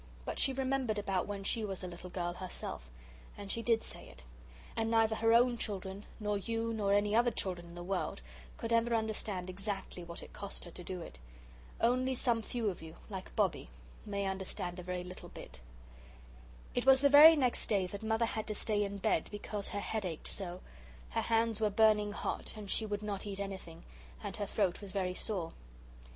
[0.25, 2.89] But she remembered about when she was a little girl herself,
[3.37, 4.23] and she did say it
[4.75, 8.19] and neither her own children nor you nor any other children in the world
[8.57, 11.19] could ever understand exactly what it cost her to do it.
[11.79, 13.69] Only some few of you, like Bobbie,
[14.03, 15.59] may understand a very little bit.
[16.73, 19.79] It was the very next day that Mother had to stay in bed because her
[19.79, 20.61] head ached so.
[21.11, 23.83] Her hands were burning hot, and she would not eat anything,
[24.23, 25.53] and her throat was very sore.